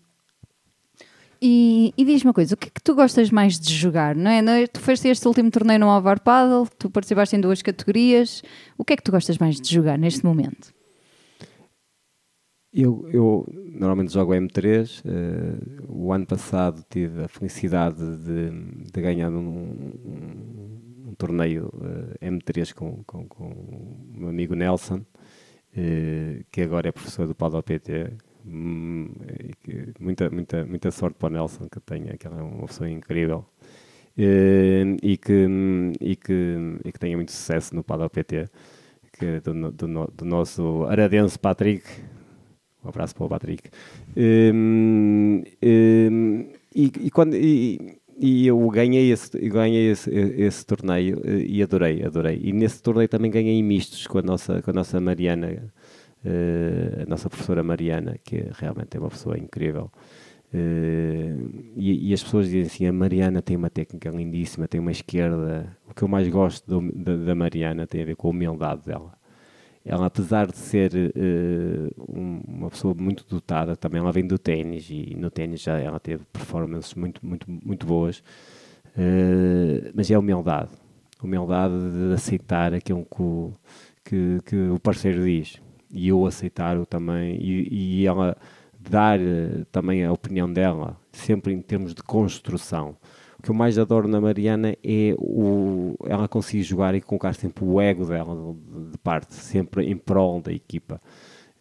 [1.45, 4.15] e, e diz-me uma coisa, o que é que tu gostas mais de jogar?
[4.15, 4.63] Não é?
[4.63, 4.65] É?
[4.65, 8.41] Tu foste este último torneio no Alvar Paddle, tu participaste em duas categorias.
[8.77, 10.73] O que é que tu gostas mais de jogar neste momento?
[12.73, 15.01] Eu, eu normalmente jogo M3.
[15.01, 18.49] Uh, eh, o ano passado tive a felicidade de,
[18.89, 24.55] de ganhar um, um, um torneio uh, eh, M3 com, com, com, o meu amigo
[24.55, 28.13] Nelson, uh, que agora é professor do Paddle PT
[28.45, 33.45] muita, muita, muita sorte para o Nelson, que tenha, que é uma pessoa incrível.
[34.17, 35.47] E, e, que,
[35.99, 38.47] e, que, e que tenha muito sucesso no Padel PT,
[39.17, 41.83] que, do, do, do nosso aradense Patrick.
[42.83, 43.69] Um abraço para o Patrick.
[44.15, 44.51] E,
[46.75, 47.35] e, e quando.
[47.35, 52.39] E, e eu ganhei esse, ganhei esse, esse torneio e adorei, adorei.
[52.43, 55.73] E nesse torneio também ganhei mistos com a nossa, com a nossa Mariana,
[56.25, 59.91] a nossa professora Mariana, que realmente é uma pessoa incrível.
[60.53, 64.91] Uh, e, e, as pessoas dizem assim: a Mariana tem uma técnica lindíssima, tem uma
[64.91, 65.75] esquerda.
[65.89, 68.85] O que eu mais gosto do, da, da, Mariana tem a ver com a humildade
[68.85, 69.13] dela.
[69.83, 72.03] Ela, apesar de ser uh,
[72.47, 76.23] uma pessoa muito dotada, também ela vem do ténis e no ténis já ela teve
[76.31, 78.19] performances muito, muito, muito boas.
[78.95, 80.69] Uh, mas é a humildade.
[81.21, 83.53] Humildade de aceitar aquilo que o,
[84.05, 85.59] que, que o parceiro diz
[85.93, 88.35] e eu aceitar-o também e, e ela
[88.79, 92.97] dar uh, também a opinião dela, sempre em termos de construção.
[93.39, 97.63] O que eu mais adoro na Mariana é o, ela conseguir jogar e colocar sempre
[97.63, 100.99] o ego dela de, de parte, sempre em prol da equipa.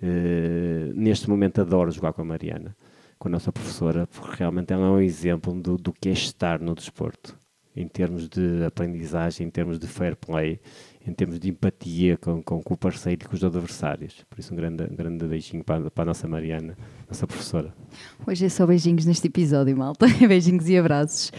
[0.02, 2.74] Uh, neste momento adoro jogar com a Mariana,
[3.18, 6.58] com a nossa professora, porque realmente ela é um exemplo do, do que é estar
[6.58, 7.36] no desporto,
[7.76, 10.60] em termos de aprendizagem, em termos de fair play
[11.06, 14.24] em termos de empatia com, com, com, o parceiro e com os adversários.
[14.30, 16.76] Por isso, um grande, um grande beijinho para, para a nossa Mariana,
[17.08, 17.74] nossa professora.
[18.26, 20.06] Hoje é só beijinhos neste episódio, malta.
[20.26, 21.32] beijinhos e abraços.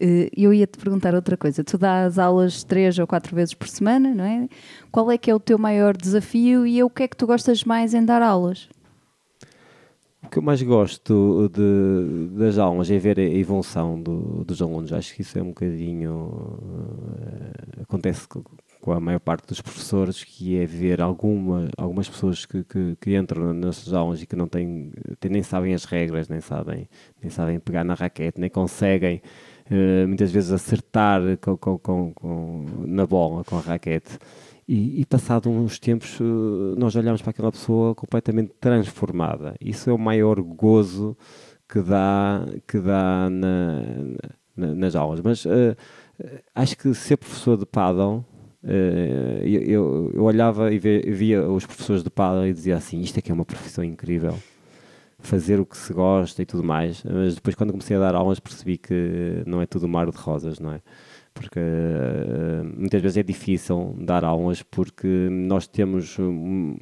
[0.00, 1.64] Eh, eu ia te perguntar outra coisa.
[1.64, 4.48] Tu dás aulas três ou quatro vezes por semana, não é?
[4.90, 7.64] Qual é que é o teu maior desafio e o que é que tu gostas
[7.64, 8.68] mais em dar aulas?
[10.22, 14.92] O que eu mais gosto de, das aulas é ver a evolução do, dos alunos.
[14.92, 16.12] Acho que isso é um bocadinho.
[16.14, 18.26] Uh, acontece
[18.84, 23.16] com a maior parte dos professores, que é ver alguma, algumas pessoas que, que, que
[23.16, 24.92] entram nas aulas e que não têm,
[25.24, 26.86] nem sabem as regras, nem sabem,
[27.18, 29.22] nem sabem pegar na raquete, nem conseguem
[29.70, 34.18] uh, muitas vezes acertar com, com, com, com, na bola com a raquete.
[34.68, 39.54] E, e passado uns tempos, uh, nós olhamos para aquela pessoa completamente transformada.
[39.62, 41.16] Isso é o maior gozo
[41.66, 43.82] que dá, que dá na,
[44.54, 45.22] na, nas aulas.
[45.22, 45.74] Mas uh,
[46.54, 48.26] acho que ser professor de paddle
[49.44, 53.30] eu, eu, olhava e via os professores de paddle e dizia assim: isto é que
[53.30, 54.38] é uma profissão incrível,
[55.18, 57.02] fazer o que se gosta e tudo mais.
[57.04, 60.60] Mas depois, quando comecei a dar aulas, percebi que não é tudo mar de rosas,
[60.60, 60.80] não é?
[61.32, 66.18] Porque uh, muitas vezes é difícil dar aulas porque nós temos.
[66.18, 66.76] Um,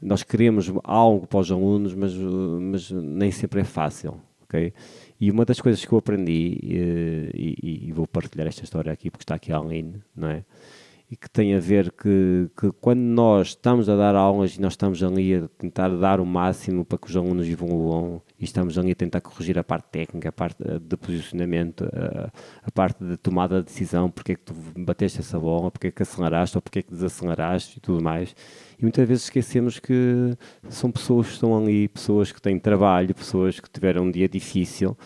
[0.00, 4.72] nós queremos algo para os alunos, mas, mas nem sempre é fácil, ok?
[5.20, 9.08] E uma das coisas que eu aprendi, uh, e, e, vou partilhar esta história aqui
[9.08, 10.44] porque está aqui a Aline, não é?
[11.12, 14.72] E que tem a ver que, que, quando nós estamos a dar aulas e nós
[14.72, 18.92] estamos ali a tentar dar o máximo para que os alunos evoluam e estamos ali
[18.92, 22.32] a tentar corrigir a parte técnica, a parte de posicionamento, a,
[22.66, 25.90] a parte de tomada de decisão, porque é que tu bateste essa bola, porque é
[25.90, 28.34] que aceleraste ou porque é que desaceleraste e tudo mais.
[28.78, 30.34] E muitas vezes esquecemos que
[30.70, 34.96] são pessoas que estão ali, pessoas que têm trabalho, pessoas que tiveram um dia difícil.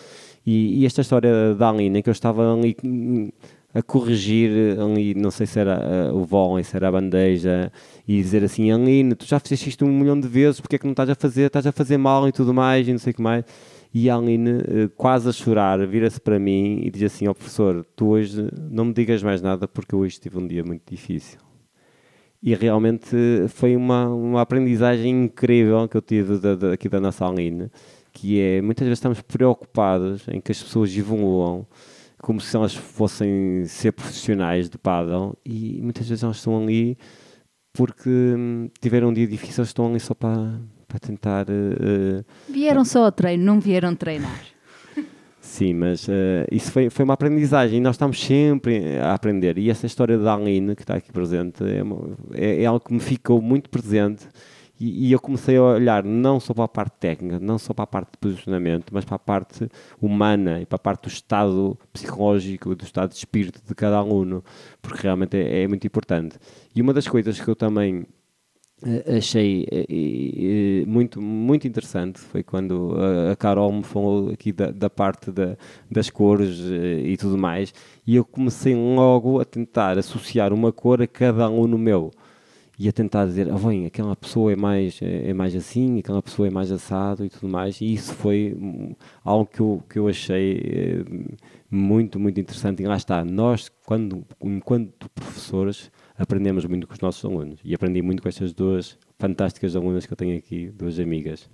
[0.46, 2.76] E, e esta história da Aline, em que eu estava ali
[3.74, 7.70] a corrigir ali, não sei se era uh, o vôlei, se era a bandeja,
[8.09, 10.87] e dizer assim, Aline, tu já fizeste isto um milhão de vezes, porque é que
[10.87, 11.46] não estás a fazer?
[11.46, 13.44] Estás a fazer mal e tudo mais, e não sei o que mais.
[13.92, 17.35] E a Aline, uh, quase a chorar, vira-se para mim e diz assim, ó oh,
[17.35, 21.38] professor, tu hoje não me digas mais nada porque hoje tive um dia muito difícil.
[22.42, 23.16] E realmente
[23.48, 27.70] foi uma, uma aprendizagem incrível que eu tive da, da, aqui da nossa Aline,
[28.12, 31.66] que é, muitas vezes estamos preocupados em que as pessoas evoluam,
[32.26, 36.98] como se elas fossem ser profissionais de paddle e muitas vezes elas estão ali
[37.72, 40.58] porque hum, tiveram um dia difícil, estão ali só para,
[40.88, 41.46] para tentar.
[41.48, 44.40] Uh, vieram só ao treino, não vieram treinar.
[45.40, 46.12] Sim, mas uh,
[46.50, 49.56] isso foi, foi uma aprendizagem e nós estamos sempre a aprender.
[49.56, 51.80] E essa história da Aline, que está aqui presente, é,
[52.34, 54.26] é, é algo que me ficou muito presente
[54.78, 57.84] e, e, eu comecei a olhar não só para a parte técnica, não só para
[57.84, 59.68] a parte de posicionamento, mas para a parte
[60.00, 64.44] humana e para a parte do estado psicológico, do estado de espírito de cada aluno,
[64.82, 66.38] porque realmente é, é muito importante.
[66.74, 68.06] E uma das coisas que eu também
[68.84, 72.94] eh, achei eh, eh, muito, muito interessante foi quando
[73.32, 75.56] a Carol me falou aqui da, da parte da,
[75.90, 77.72] das cores e tudo mais,
[78.06, 82.10] e eu comecei logo a tentar associar uma cor a cada aluno meu
[82.78, 86.46] e a tentar dizer, ah, bem, aquela pessoa é mais, é, mais assim, aquela pessoa
[86.48, 88.54] é mais assado e tudo mais, e isso foi
[89.24, 91.36] algo que eu, que eu achei eh,
[91.70, 92.82] muito, muito interessante.
[92.82, 98.02] E lá está, nós, quando, enquanto professores, aprendemos muito com os nossos alunos, e aprendi
[98.02, 101.48] muito com estas duas fantásticas alunas que eu tenho aqui, duas amigas.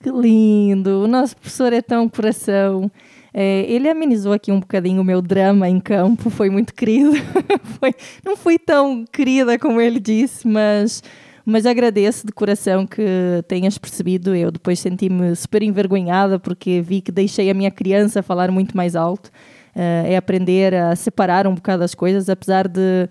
[0.00, 1.02] Que lindo!
[1.02, 2.90] O nosso professor é tão coração.
[3.36, 7.10] É, ele amenizou aqui um bocadinho o meu drama em campo, foi muito querido.
[7.80, 7.92] foi,
[8.24, 11.02] não fui tão querida como ele disse, mas,
[11.44, 13.02] mas agradeço de coração que
[13.48, 14.36] tenhas percebido.
[14.36, 18.94] Eu depois senti-me super envergonhada porque vi que deixei a minha criança falar muito mais
[18.94, 19.26] alto.
[19.74, 23.08] Uh, é aprender a separar um bocado as coisas, apesar de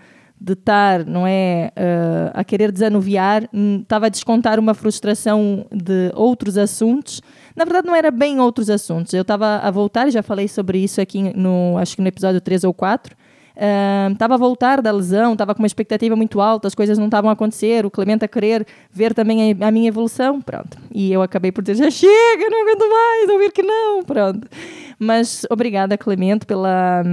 [0.47, 3.49] estar, não é, uh, a querer desanuviar,
[3.81, 7.21] estava a descontar uma frustração de outros assuntos.
[7.55, 9.13] Na verdade, não era bem outros assuntos.
[9.13, 12.63] Eu estava a voltar, já falei sobre isso aqui no, acho que no episódio 3
[12.63, 13.15] ou 4.
[14.11, 17.05] Estava uh, a voltar da lesão, estava com uma expectativa muito alta, as coisas não
[17.05, 20.77] estavam a acontecer, o Clemente a querer ver também a, a, minha evolução, pronto.
[20.91, 24.47] E eu acabei por dizer, já chega, não aguento mais, ouvir que não, pronto.
[24.97, 27.03] Mas obrigada, Clemente, pela,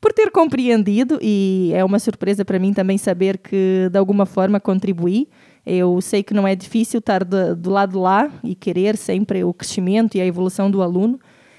[0.00, 4.60] por ter compreendido e é uma surpresa para mim também saber que de alguma forma
[4.60, 5.28] contribuí.
[5.66, 9.52] Eu sei que não é difícil estar do, do lado lá e querer sempre o
[9.52, 11.18] crescimento e a evolução do aluno.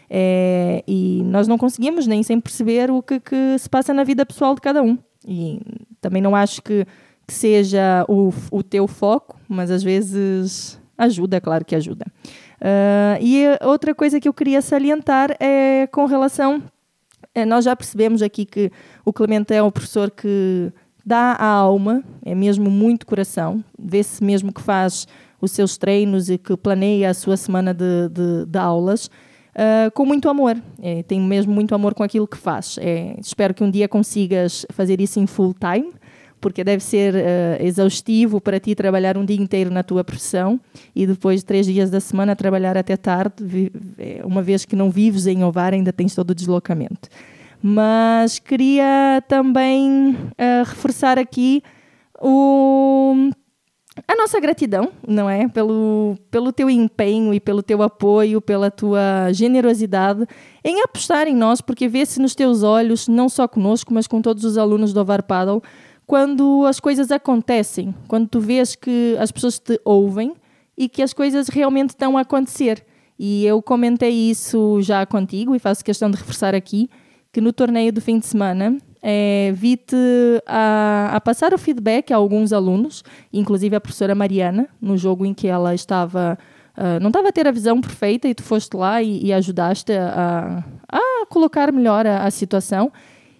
[0.09, 4.25] É, e nós não conseguimos nem sempre perceber o que, que, se passa na vida
[4.25, 4.97] pessoal de cada um.
[5.27, 5.61] E
[6.01, 6.85] também não acho que,
[7.27, 12.05] que seja o, o teu foco, mas às vezes ajuda, claro que ajuda.
[12.59, 16.63] Uh, e outra coisa que eu queria salientar é com relação
[17.45, 18.71] nós já percebemos aqui que
[19.05, 20.71] o Clemente é um professor que
[21.05, 25.07] dá a alma, é mesmo muito coração, vê-se mesmo que faz
[25.41, 29.09] os seus treinos e que planeia a sua semana de, de, de aulas
[29.55, 30.61] uh, com muito amor.
[30.81, 32.77] É, tem mesmo muito amor com aquilo que faz.
[32.79, 35.91] É, espero que um dia consigas fazer isso em full time
[36.39, 40.59] porque deve ser uh, exaustivo para ti trabalhar um dia inteiro na tua profissão
[40.95, 45.27] e depois três dias da semana trabalhar até tarde, eh, uma vez que não vives
[45.27, 47.09] em Ovar, ainda tens todo o deslocamento.
[47.61, 51.61] Mas queria também uh, reforçar aqui
[52.21, 53.29] o,
[54.07, 55.47] a nossa gratidão, não é?
[55.47, 60.25] Pelo, pelo teu empenho e pelo teu apoio, pela tua generosidade
[60.63, 64.43] em apostar em nós, porque vê-se nos teus olhos, não só conosco, mas com todos
[64.43, 65.61] os alunos do Ovar Paddle,
[66.09, 70.33] quando as coisas acontecem, quando tu vês que as pessoas te ouvem
[70.75, 72.83] e que as coisas realmente estão a acontecer.
[73.19, 76.89] E eu comentei isso já contigo e faço questão de reforçar aqui
[77.31, 79.95] que no torneio do fim de semana é, vi-te
[80.47, 85.33] a, a, passar o feedback a alguns alunos, inclusive a professora Mariana, no jogo em
[85.35, 86.39] que ela estava.
[86.75, 89.91] Uh, não estava a ter a visão perfeita e tu foste lá e, e ajudaste
[89.93, 92.91] a, a, colocar melhor a, a situação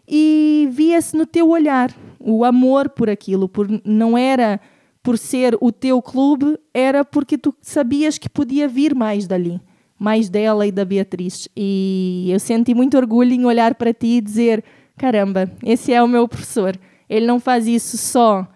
[0.08, 4.60] e via-se no teu olhar o amor por aquilo, por não era
[5.02, 9.60] por ser o teu clube, era porque tu sabias que podia vir mais dali,
[9.98, 11.48] mais dela e da Beatriz.
[11.56, 14.64] E eu senti muito orgulho em olhar para ti e dizer:
[14.98, 16.78] caramba, esse é o meu professor.
[17.10, 18.48] Ele não faz isso só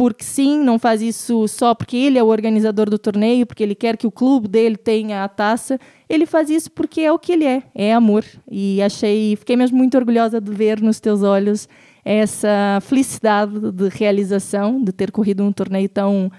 [0.00, 3.74] porque sim, não faz isso só porque ele é o organizador do torneio, porque ele
[3.74, 5.78] quer que o clube dele tenha a taça.
[6.08, 8.24] Ele faz isso porque é o que ele é, é amor.
[8.50, 11.68] E achei, fiquei mesmo muito orgulhosa de ver nos teus olhos
[12.04, 16.30] essa felicidade de realização, de ter corrido um torneio tão,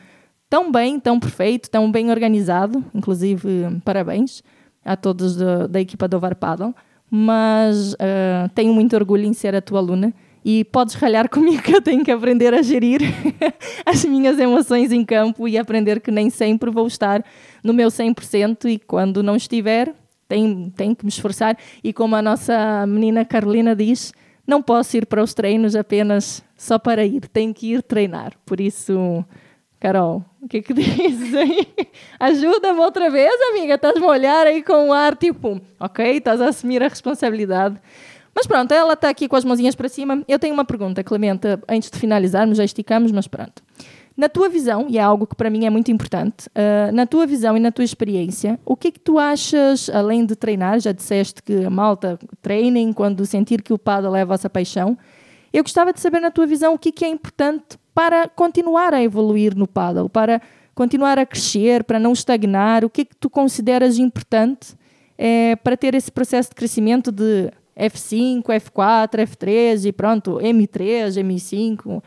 [0.49, 2.83] tão bem, tão perfeito, tão bem organizado.
[2.93, 4.43] Inclusive, parabéns
[4.83, 6.73] a todos da, equipa do Ovar Paddle.
[7.09, 11.75] Mas uh, tenho muito orgulho em ser a tua aluna e podes ralhar comigo que
[11.75, 13.01] eu tenho que aprender a gerir
[13.85, 17.23] as minhas emoções em campo e aprender que nem sempre vou estar
[17.63, 19.93] no meu 100% e quando não estiver,
[20.27, 21.57] tenho, tenho que me esforçar.
[21.83, 24.13] E como a nossa menina Carolina diz,
[24.45, 28.33] não posso ir para os treinos apenas só para ir, tenho que ir treinar.
[28.45, 29.25] Por isso,
[29.79, 31.67] Carol, o que é que dizes aí?
[32.19, 33.75] Ajuda-me outra vez, amiga.
[33.75, 37.79] Estás-me a olhar aí com um ar tipo, ok, estás a assumir a responsabilidade.
[38.33, 40.23] Mas pronto, ela está aqui com as mãozinhas para cima.
[40.27, 43.61] Eu tenho uma pergunta, Clemente, antes de finalizarmos, já esticamos, mas pronto.
[44.15, 47.25] Na tua visão, e é algo que para mim é muito importante, uh, na tua
[47.25, 50.91] visão e na tua experiência, o que é que tu achas, além de treinar, já
[50.91, 54.97] disseste que a malta treinem quando sentir que o paddle é a vossa paixão,
[55.53, 58.93] eu gostava de saber na tua visão o que, é que é importante para continuar
[58.93, 60.41] a evoluir no paddle, para
[60.73, 64.75] continuar a crescer, para não estagnar, o que é que tu consideras importante
[65.17, 72.01] é, para ter esse processo de crescimento de F5, F4, F3 e pronto, M3, M5.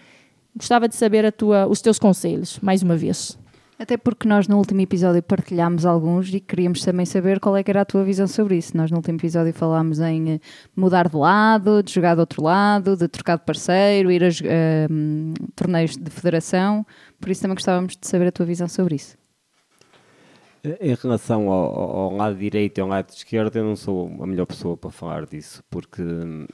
[0.56, 3.36] Gostava de saber tua, os teus conselhos, mais uma vez.
[3.76, 7.70] Até porque nós no último episódio partilhámos alguns e queríamos também saber qual é que
[7.70, 8.76] era a tua visão sobre isso.
[8.76, 10.40] Nós no último episódio falámos em eh,
[10.76, 15.50] mudar de lado, de jogar do outro lado, de trocar de parceiro, ir a uh,
[15.56, 16.86] torneios de federação.
[17.20, 19.16] Por isso também gostávamos de saber a tua visão sobre isso.
[20.80, 24.46] Em relação ao, ao, lado direito e ao lado esquerdo, eu não sou a melhor
[24.46, 26.02] pessoa para falar disso, porque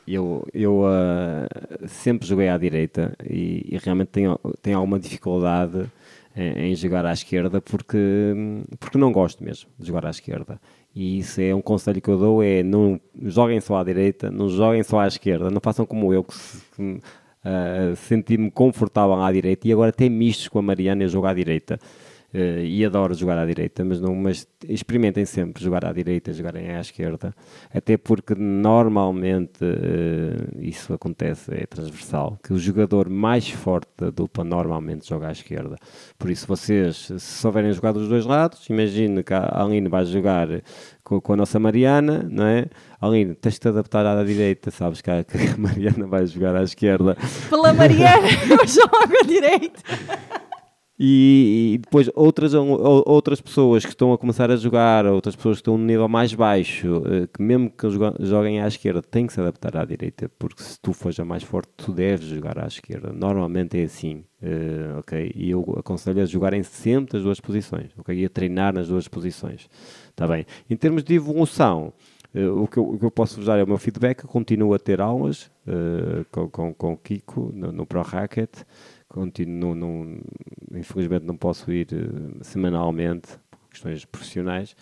[0.05, 5.89] eu, eu uh, sempre joguei à direita e, e, realmente tenho, tenho alguma dificuldade
[6.35, 7.99] em, em jogar à esquerda porque,
[8.81, 10.61] porque não gosto mesmo de jogar à esquerda.
[10.93, 14.49] E isso é um conselho que eu dou: é não joguem só à direita, não
[14.49, 16.35] joguem só à esquerda, não façam como eu, que,
[16.75, 21.29] que uh, senti-me confortável à direita e agora até mistos com a Mariana e jogo
[21.29, 21.79] à direita.
[22.33, 26.71] Uh, e adoro jogar à direita, mas, não, mas experimentem sempre jogar à direita, jogarem
[26.71, 27.35] à esquerda,
[27.75, 34.45] até porque normalmente uh, isso acontece, é transversal, que o jogador mais forte da dupla
[34.45, 35.75] normalmente joga à esquerda.
[36.17, 40.47] Por isso, vocês, se souberem jogar dos dois lados, imagine que a Aline vai jogar
[41.03, 42.67] com, com, a nossa Mariana, não é?
[43.01, 46.55] Aline, tens de te adaptar à direita, sabes que a, que a Mariana vai jogar
[46.55, 47.17] à esquerda.
[47.49, 49.81] Pela Mariana, eu jogo à direita.
[51.03, 55.61] E, e, depois outras, outras pessoas que estão a começar a jogar, outras pessoas que
[55.63, 57.87] estão no nível mais baixo, eh, que mesmo que
[58.21, 61.43] joguem à esquerda, têm que se adaptar à direita, porque se tu fores a mais
[61.43, 63.15] forte, tu deves jogar à esquerda.
[63.15, 65.33] Normalmente é assim, uh, ok?
[65.35, 68.15] E eu aconselho a jogarem sempre as duas posições, ok?
[68.15, 69.71] E a treinar nas duas posições,
[70.11, 70.45] está bem?
[70.69, 71.95] Em termos de evolução,
[72.33, 74.23] Uh, o, que eu, o, que eu, posso vos dar é o meu feedback.
[74.23, 78.63] continuo a ter aulas uh, com, com, com o Kiko no, no Pro Racket
[79.11, 80.19] continuo, não,
[80.73, 84.75] infelizmente não posso ir uh, semanalmente por questões profissionais,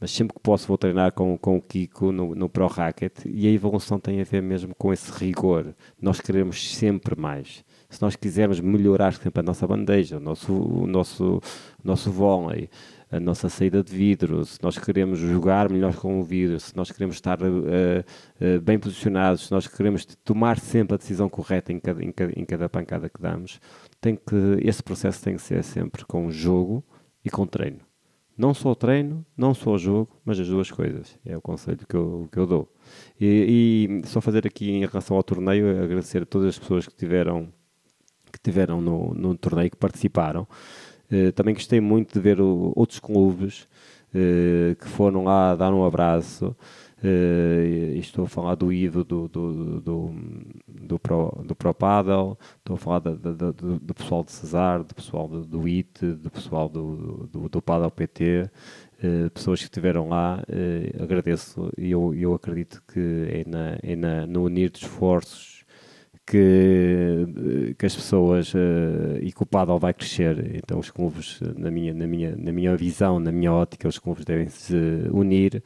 [0.00, 3.46] mas sempre que posso vou treinar com, com o Kiko no, no Pro Racket e
[3.46, 5.74] a evolução tem a ver mesmo com esse rigor.
[6.00, 7.64] Nós queremos sempre mais.
[7.88, 12.68] Se nós quisermos melhorar sempre a nossa bandeja, o nosso, o nosso, o nosso vôlei,
[13.10, 16.90] a nossa saída de vidro, se nós queremos jogar melhor com o vidro, se nós
[16.90, 21.78] queremos estar uh, uh, bem posicionados, se nós queremos tomar sempre a decisão correta em
[21.78, 23.60] cada, em cada, em cada pancada que damos,
[24.00, 26.84] tem que, esse processo tem que ser sempre com jogo
[27.24, 27.80] e com treino.
[28.36, 31.16] Não só o treino, não só o jogo, mas as duas coisas.
[31.24, 32.72] É o conselho que eu, que eu dou.
[33.20, 36.96] E, e só fazer aqui em relação ao torneio, agradecer a todas as pessoas que
[36.96, 37.48] tiveram,
[38.32, 40.48] que tiveram no, no torneio, que participaram.
[41.10, 43.68] Eh, também gostei muito de ver o, outros clubes
[44.14, 46.56] uh, que foram lá dar um abraço.
[47.02, 50.14] Uh, estou a falar do Ido do, do, do,
[50.66, 55.28] do, Pro, do Pro estou a falar do, do, do, pessoal de Cesar, do pessoal
[55.28, 58.48] do, do IT, do pessoal do, do, do Paddle PT,
[59.02, 63.94] uh, pessoas que estiveram lá, uh, agradeço e eu, eu acredito que é, na, é
[63.94, 65.53] na, no unir de esforços
[66.26, 70.56] que, que as pessoas uh, e que o paddle vai crescer.
[70.56, 74.24] Então os clubes, na minha, na minha, na minha visão, na minha ótica, os clubes
[74.24, 74.74] devem se
[75.12, 75.62] unir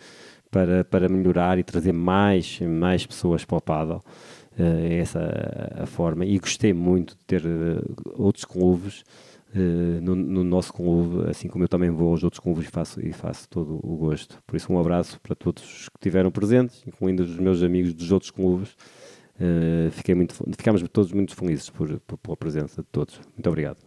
[0.51, 4.03] para, para melhorar e trazer mais, mais pessoas para o paddle.
[4.59, 5.21] É essa
[5.83, 6.25] a, forma.
[6.25, 7.43] E gostei muito de ter
[8.17, 9.05] outros clubes
[9.55, 13.01] uh, no, no, nosso clube, assim como eu também vou aos outros clubes e faço,
[13.01, 14.43] e faço todo o gosto.
[14.45, 18.33] Por isso, um abraço para todos que estiveram presentes, incluindo os meus amigos dos outros
[18.33, 18.75] clubes.
[19.41, 23.21] Uh, fiquei muito, ficámos todos muito felizes por, por, pela presença de todos.
[23.35, 23.79] Muito obrigado.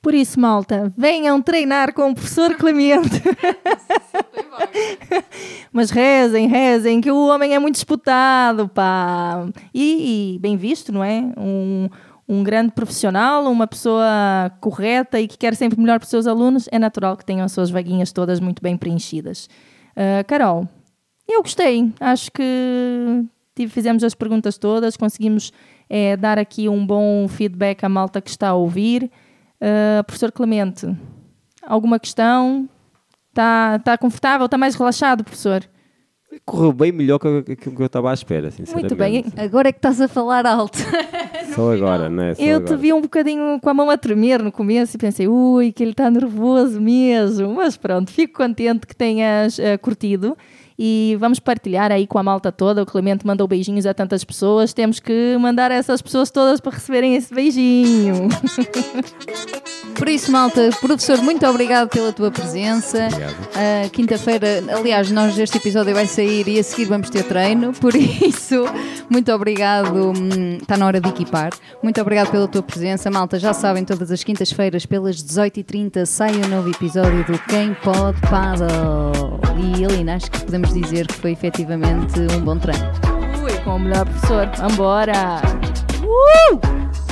[0.00, 3.22] Por isso, malta, venham treinar com o professor Clemente.
[5.72, 9.46] Mas rezem, rezem, que o homem é muito disputado, pá.
[9.72, 11.32] E, e bem visto, não é?
[11.38, 11.88] Um,
[12.28, 16.68] um grande profissional, uma pessoa correta e que quer sempre melhor para os seus alunos,
[16.70, 19.48] é natural que tenham as suas vaguinhas todas muito bem preenchidas.
[19.92, 20.68] Uh, Carol,
[21.26, 21.90] eu gostei.
[21.98, 23.24] Acho que
[23.68, 25.52] fizemos as perguntas todas, conseguimos
[25.88, 29.10] é, dar aqui um bom feedback à malta que está a ouvir.
[29.60, 30.86] Uh, professor Clemente,
[31.62, 32.68] alguma questão?
[33.30, 34.44] Está tá confortável?
[34.46, 35.64] Está mais relaxado, professor?
[36.44, 38.96] Correu bem melhor que o que eu estava à espera, sinceramente.
[38.96, 39.24] Muito bem.
[39.36, 40.78] Agora é que estás a falar alto.
[41.54, 42.34] Só agora, não é?
[42.34, 42.76] Só eu agora.
[42.76, 45.82] te vi um bocadinho com a mão a tremer no começo e pensei, ui, que
[45.82, 47.54] ele está nervoso mesmo.
[47.54, 50.36] Mas pronto, fico contente que tenhas uh, curtido
[50.78, 52.82] e vamos partilhar aí com a malta toda.
[52.82, 57.14] O Clemente mandou beijinhos a tantas pessoas, temos que mandar essas pessoas todas para receberem
[57.14, 58.28] esse beijinho.
[59.94, 63.08] Por isso, malta, professor, muito obrigado pela tua presença.
[63.08, 67.94] Uh, Quinta-feira, aliás, nós este episódio vai sair e a seguir vamos ter treino, por
[67.94, 68.64] isso,
[69.08, 70.10] muito obrigado.
[70.10, 71.52] Hum, está na hora de equipar.
[71.82, 73.38] Muito obrigado pela tua presença, malta.
[73.38, 79.40] Já sabem, todas as quintas-feiras, pelas 18h30, sai um novo episódio do Quem Pode Paddle.
[79.56, 82.84] E Alina, acho que podemos dizer que foi efetivamente um bom treino.
[83.42, 84.48] Ui, com o melhor professor.
[84.56, 85.40] Vambora!
[86.02, 87.03] Uh!